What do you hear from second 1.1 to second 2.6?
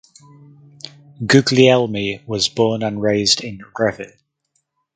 Guglielmi was